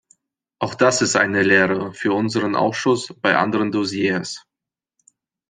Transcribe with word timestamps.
Auch 0.57 0.73
das 0.73 1.03
ist 1.03 1.15
eine 1.15 1.43
Lehre 1.43 1.93
für 1.93 2.11
unseren 2.13 2.55
Ausschuss 2.55 3.13
bei 3.21 3.37
anderen 3.37 3.71
Dossiers. 3.71 4.47